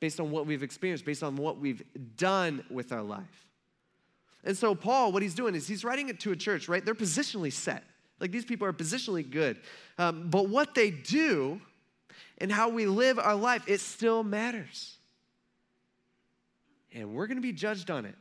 [0.00, 1.82] based on what we've experienced, based on what we've
[2.16, 3.46] done with our life.
[4.44, 6.84] And so, Paul, what he's doing is he's writing it to a church, right?
[6.84, 7.84] They're positionally set.
[8.18, 9.58] Like these people are positionally good.
[9.98, 11.60] Um, but what they do
[12.38, 14.96] and how we live our life, it still matters.
[16.94, 18.16] And we're gonna be judged on it.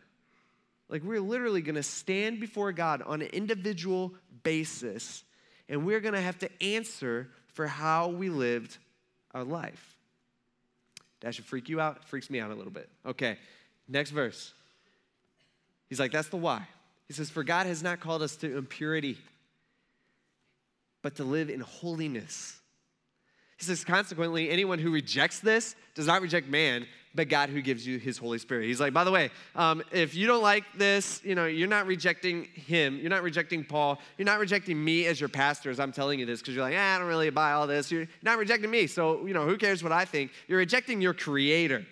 [0.89, 5.23] Like, we're literally gonna stand before God on an individual basis,
[5.69, 8.77] and we're gonna have to answer for how we lived
[9.33, 9.97] our life.
[11.21, 11.97] That should freak you out.
[11.97, 12.89] It freaks me out a little bit.
[13.05, 13.37] Okay,
[13.87, 14.53] next verse.
[15.87, 16.67] He's like, that's the why.
[17.07, 19.17] He says, For God has not called us to impurity,
[21.01, 22.57] but to live in holiness.
[23.57, 27.85] He says, consequently, anyone who rejects this does not reject man, but God who gives
[27.85, 28.67] you his Holy Spirit.
[28.67, 31.85] He's like, by the way, um, if you don't like this, you know, you're not
[31.85, 32.97] rejecting him.
[32.97, 33.99] You're not rejecting Paul.
[34.17, 36.75] You're not rejecting me as your pastor as I'm telling you this because you're like,
[36.77, 37.91] ah, I don't really buy all this.
[37.91, 38.87] You're not rejecting me.
[38.87, 40.31] So, you know, who cares what I think?
[40.47, 41.85] You're rejecting your creator.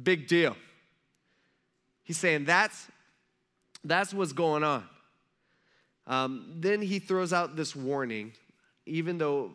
[0.00, 0.56] Big deal.
[2.04, 2.86] He's saying that's,
[3.82, 4.84] that's what's going on.
[6.06, 8.32] Um, then he throws out this warning,
[8.84, 9.52] even though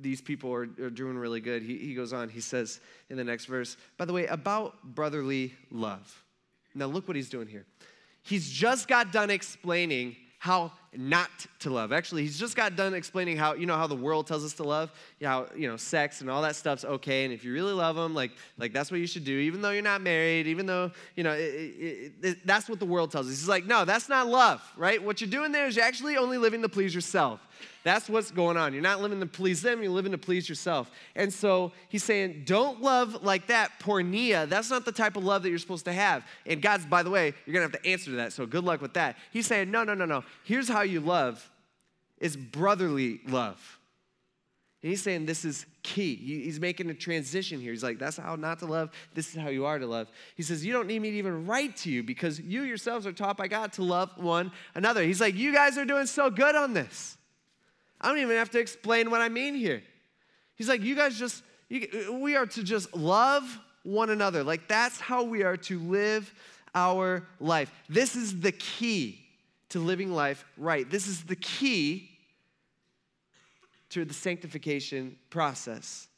[0.00, 1.62] these people are, are doing really good.
[1.62, 2.80] He, he goes on, he says
[3.10, 6.24] in the next verse, by the way, about brotherly love.
[6.74, 7.66] Now, look what he's doing here.
[8.22, 11.92] He's just got done explaining how not to love.
[11.92, 14.62] Actually, he's just got done explaining how, you know, how the world tells us to
[14.62, 17.24] love, how, you know, sex and all that stuff's okay.
[17.24, 19.70] And if you really love them, like, like that's what you should do, even though
[19.70, 23.26] you're not married, even though, you know, it, it, it, that's what the world tells
[23.26, 23.32] us.
[23.32, 25.02] He's like, no, that's not love, right?
[25.02, 27.40] What you're doing there is you're actually only living to please yourself.
[27.84, 28.72] That's what's going on.
[28.72, 30.90] You're not living to please them, you're living to please yourself.
[31.16, 34.48] And so he's saying, don't love like that, porneia.
[34.48, 36.26] That's not the type of love that you're supposed to have.
[36.46, 38.32] And God's, by the way, you're gonna have to answer to that.
[38.32, 39.16] So good luck with that.
[39.32, 40.24] He's saying, no, no, no, no.
[40.44, 41.50] Here's how you love
[42.18, 43.78] is brotherly love.
[44.82, 46.14] And he's saying this is key.
[46.14, 47.72] He's making a transition here.
[47.72, 48.90] He's like, that's how not to love.
[49.12, 50.08] This is how you are to love.
[50.36, 53.12] He says, you don't need me to even write to you because you yourselves are
[53.12, 55.02] taught by God to love one another.
[55.02, 57.17] He's like, you guys are doing so good on this.
[58.00, 59.82] I don't even have to explain what I mean here.
[60.56, 64.42] He's like, you guys just, you, we are to just love one another.
[64.42, 66.32] Like, that's how we are to live
[66.74, 67.72] our life.
[67.88, 69.24] This is the key
[69.70, 70.88] to living life right.
[70.88, 72.10] This is the key
[73.90, 76.08] to the sanctification process.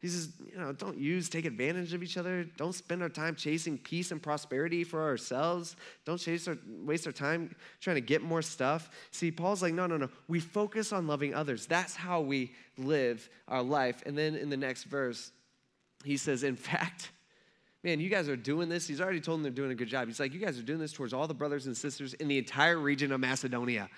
[0.00, 2.44] He says, you know, don't use, take advantage of each other.
[2.56, 5.74] Don't spend our time chasing peace and prosperity for ourselves.
[6.04, 8.90] Don't chase our, waste our time trying to get more stuff.
[9.10, 10.08] See, Paul's like, no, no, no.
[10.28, 11.66] We focus on loving others.
[11.66, 14.04] That's how we live our life.
[14.06, 15.32] And then in the next verse,
[16.04, 17.10] he says, in fact,
[17.82, 18.86] man, you guys are doing this.
[18.86, 20.06] He's already told them they're doing a good job.
[20.06, 22.38] He's like, you guys are doing this towards all the brothers and sisters in the
[22.38, 23.88] entire region of Macedonia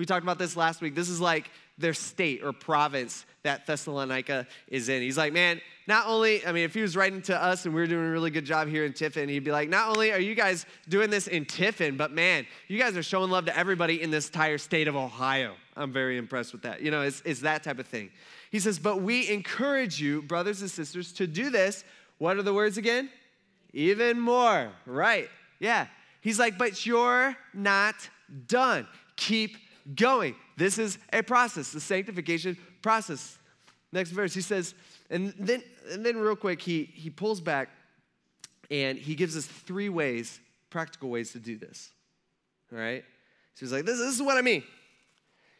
[0.00, 0.94] We talked about this last week.
[0.94, 5.02] This is like their state or province that Thessalonica is in.
[5.02, 7.82] He's like, man, not only, I mean, if he was writing to us and we
[7.82, 10.18] are doing a really good job here in Tiffin, he'd be like, not only are
[10.18, 14.00] you guys doing this in Tiffin, but man, you guys are showing love to everybody
[14.00, 15.52] in this entire state of Ohio.
[15.76, 16.80] I'm very impressed with that.
[16.80, 18.08] You know, it's, it's that type of thing.
[18.50, 21.84] He says, but we encourage you, brothers and sisters, to do this.
[22.16, 23.10] What are the words again?
[23.74, 25.28] Even more, right?
[25.58, 25.88] Yeah.
[26.22, 27.96] He's like, but you're not
[28.46, 28.88] done.
[29.16, 29.58] Keep
[29.94, 30.34] going.
[30.56, 33.38] This is a process, the sanctification process.
[33.92, 34.74] Next verse, he says,
[35.10, 37.68] and then, and then real quick, he, he pulls back
[38.70, 40.38] and he gives us three ways,
[40.70, 41.90] practical ways to do this.
[42.72, 43.04] All right?
[43.54, 44.62] So he's like, this, this is what I mean.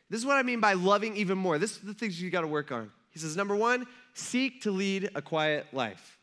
[0.08, 1.58] This is what I mean by loving even more.
[1.58, 2.90] This is the things you got to work on.
[3.10, 6.18] He says, number one, seek to lead a quiet life.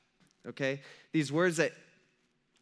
[0.48, 0.82] Okay?
[1.12, 1.74] These words that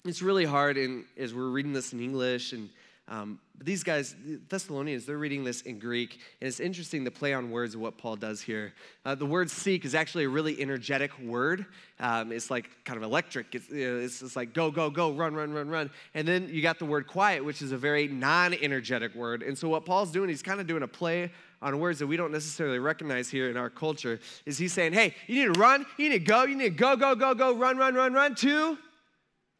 [0.03, 2.69] it's really hard in, as we're reading this in English and
[3.07, 4.15] um, but these guys,
[4.49, 7.97] Thessalonians, they're reading this in Greek, and it's interesting the play on words of what
[7.97, 8.73] Paul does here.
[9.05, 11.65] Uh, the word seek is actually a really energetic word.
[11.99, 13.53] Um, it's like kind of electric.
[13.53, 15.91] It's, it's just like go, go, go, run, run, run, run.
[16.15, 19.43] And then you got the word quiet, which is a very non energetic word.
[19.43, 22.17] And so what Paul's doing, he's kind of doing a play on words that we
[22.17, 24.19] don't necessarily recognize here in our culture.
[24.47, 26.69] Is he's saying, hey, you need to run, you need to go, you need to
[26.71, 28.77] go, go, go, go, run, run, run, run, to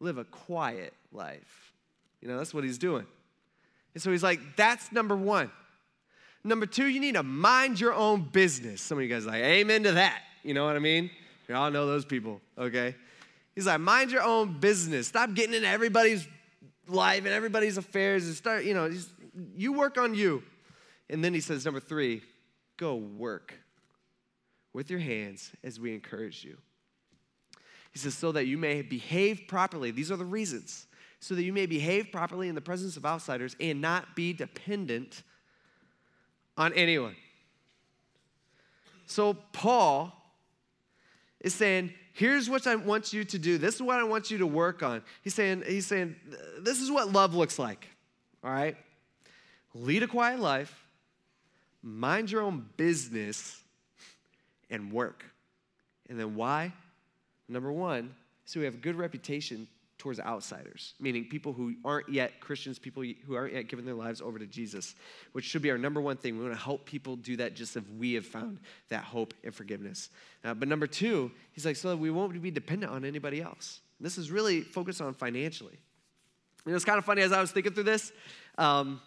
[0.00, 1.72] live a quiet life.
[2.20, 3.06] You know, that's what he's doing.
[3.96, 5.50] And so he's like, that's number one.
[6.44, 8.82] Number two, you need to mind your own business.
[8.82, 10.20] Some of you guys like, amen to that.
[10.42, 11.08] You know what I mean?
[11.48, 12.94] You all know those people, okay?
[13.54, 15.08] He's like, mind your own business.
[15.08, 16.28] Stop getting into everybody's
[16.86, 19.08] life and everybody's affairs and start, you know, just,
[19.56, 20.42] you work on you.
[21.08, 22.20] And then he says, number three,
[22.76, 23.54] go work
[24.74, 26.58] with your hands as we encourage you.
[27.92, 29.90] He says, so that you may behave properly.
[29.90, 30.86] These are the reasons
[31.26, 35.24] so that you may behave properly in the presence of outsiders and not be dependent
[36.56, 37.16] on anyone.
[39.06, 40.12] So, Paul
[41.40, 43.58] is saying, here's what I want you to do.
[43.58, 45.02] This is what I want you to work on.
[45.22, 46.14] He's saying, he's saying,
[46.60, 47.88] this is what love looks like.
[48.44, 48.76] All right?
[49.74, 50.86] Lead a quiet life,
[51.82, 53.60] mind your own business,
[54.70, 55.24] and work.
[56.08, 56.72] And then why?
[57.48, 59.66] Number one, so we have a good reputation
[60.06, 64.20] towards outsiders, meaning people who aren't yet Christians, people who aren't yet giving their lives
[64.20, 64.94] over to Jesus,
[65.32, 66.36] which should be our number one thing.
[66.36, 69.52] We want to help people do that just if we have found that hope and
[69.52, 70.10] forgiveness.
[70.44, 73.80] Uh, but number two, he's like, so we won't be dependent on anybody else.
[73.98, 75.76] This is really focused on financially.
[76.64, 78.12] You know, it's kind of funny as I was thinking through this.
[78.58, 79.00] Um,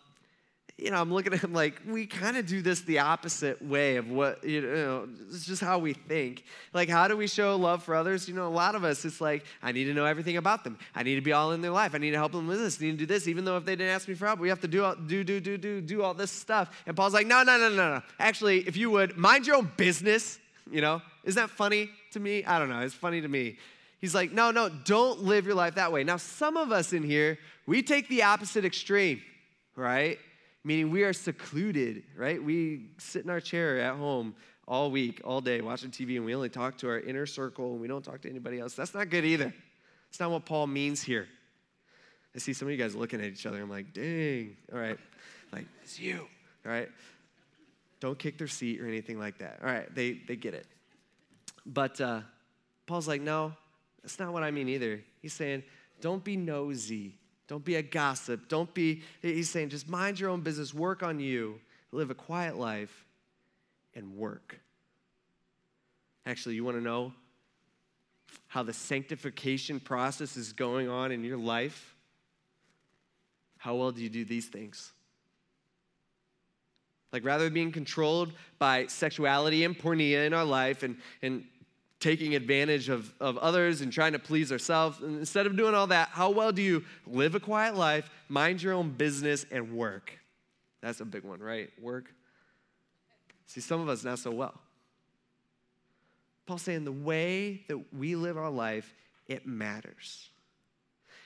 [0.81, 3.97] you know, I'm looking at him like, we kind of do this the opposite way
[3.97, 6.45] of what, you know, it's just how we think.
[6.73, 8.29] Like, how do we show love for others?
[8.29, 10.77] You know, a lot of us, it's like, I need to know everything about them.
[10.95, 11.93] I need to be all in their life.
[11.95, 12.79] I need to help them with this.
[12.81, 13.27] I need to do this.
[13.27, 15.23] Even though if they didn't ask me for help, we have to do, all, do,
[15.23, 16.83] do, do, do, do all this stuff.
[16.85, 18.01] And Paul's like, no, no, no, no, no.
[18.17, 20.39] Actually, if you would, mind your own business,
[20.71, 21.01] you know?
[21.25, 22.45] Isn't that funny to me?
[22.45, 22.79] I don't know.
[22.79, 23.57] It's funny to me.
[23.99, 26.05] He's like, no, no, don't live your life that way.
[26.05, 29.21] Now, some of us in here, we take the opposite extreme,
[29.75, 30.17] right?
[30.69, 32.43] Meaning we are secluded, right?
[32.43, 34.35] We sit in our chair at home
[34.67, 37.81] all week, all day, watching TV, and we only talk to our inner circle and
[37.81, 38.75] we don't talk to anybody else.
[38.75, 39.51] That's not good either.
[40.09, 41.27] It's not what Paul means here.
[42.35, 43.59] I see some of you guys looking at each other.
[43.59, 44.99] I'm like, dang, all right.
[45.51, 46.27] Like, it's you,
[46.63, 46.89] all right?
[47.99, 49.61] Don't kick their seat or anything like that.
[49.63, 50.67] All right, they, they get it.
[51.65, 52.21] But uh,
[52.85, 53.53] Paul's like, no,
[54.03, 55.01] that's not what I mean either.
[55.19, 55.63] He's saying,
[55.99, 57.15] don't be nosy
[57.49, 58.47] don't be a gossip.
[58.47, 61.59] Don't be, he's saying, just mind your own business, work on you,
[61.91, 63.05] live a quiet life,
[63.95, 64.59] and work.
[66.27, 67.11] Actually, you want to know
[68.47, 71.95] how the sanctification process is going on in your life?
[73.57, 74.93] How well do you do these things?
[77.11, 81.45] Like, rather than being controlled by sexuality and porneia in our life and, and
[81.99, 85.01] taking advantage of, of others and trying to please ourselves.
[85.01, 88.63] And instead of doing all that, how well do you live a quiet life, mind
[88.63, 90.11] your own business, and work?
[90.81, 91.69] That's a big one, right?
[91.81, 92.13] Work.
[93.47, 94.59] See, some of us not so well.
[96.45, 98.93] Paul's saying the way that we live our life,
[99.27, 100.29] it matters.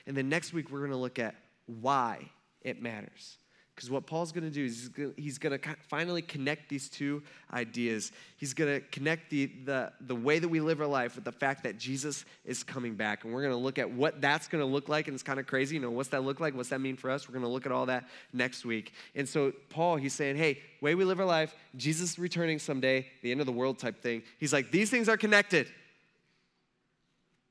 [0.06, 1.34] And then next week, we're going to look at
[1.66, 2.30] why
[2.62, 3.38] it matters.
[3.74, 8.12] Because what Paul's going to do is he's going to finally connect these two ideas.
[8.36, 11.32] He's going to connect the, the, the way that we live our life with the
[11.32, 13.24] fact that Jesus is coming back.
[13.24, 15.08] And we're going to look at what that's going to look like.
[15.08, 15.74] And it's kind of crazy.
[15.74, 16.54] You know, what's that look like?
[16.54, 17.28] What's that mean for us?
[17.28, 18.92] We're going to look at all that next week.
[19.16, 23.32] And so, Paul, he's saying, hey, way we live our life, Jesus returning someday, the
[23.32, 24.22] end of the world type thing.
[24.38, 25.66] He's like, these things are connected.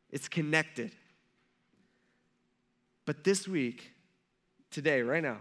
[0.10, 0.92] It's connected.
[3.06, 3.92] But this week,
[4.72, 5.40] today, right now,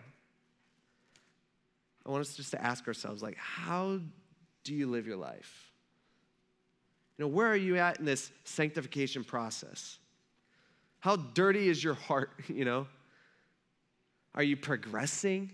[2.04, 4.00] I want us just to ask ourselves, like, how
[4.64, 5.72] do you live your life?
[7.16, 9.98] You know, where are you at in this sanctification process?
[11.00, 12.86] How dirty is your heart, you know?
[14.34, 15.52] Are you progressing?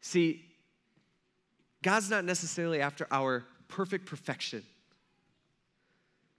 [0.00, 0.44] See,
[1.82, 4.62] God's not necessarily after our perfect perfection,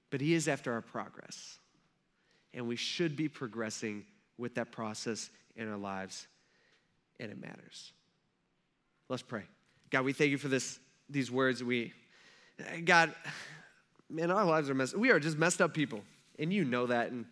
[0.09, 1.57] but He is after our progress.
[2.53, 4.05] And we should be progressing
[4.37, 6.27] with that process in our lives,
[7.19, 7.91] and it matters.
[9.09, 9.43] Let's pray.
[9.89, 11.63] God, we thank you for this, these words.
[11.63, 11.93] We,
[12.83, 13.13] God,
[14.09, 14.97] man, our lives are messed.
[14.97, 16.01] We are just messed up people,
[16.37, 17.25] and you know that, and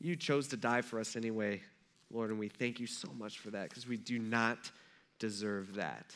[0.00, 1.62] you chose to die for us anyway,
[2.12, 4.70] Lord, and we thank you so much for that because we do not
[5.18, 6.14] deserve that.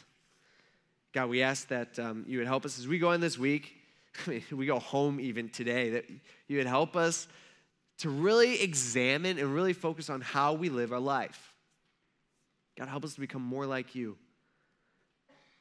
[1.12, 3.72] God, we ask that um, you would help us as we go in this week.
[4.26, 6.04] I mean, we go home even today, that
[6.46, 7.26] you would help us
[7.98, 11.49] to really examine and really focus on how we live our life.
[12.80, 14.16] God, help us to become more like you.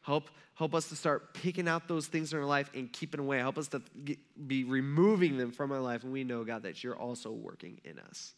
[0.04, 3.40] Help, help us to start picking out those things in our life and keeping away.
[3.40, 6.04] Help us to get, be removing them from our life.
[6.06, 8.34] And we know, God, that you're also working in us.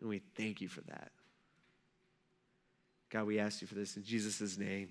[0.00, 1.12] And we thank you for that.
[3.10, 4.88] God, we ask you for this in Jesus' name.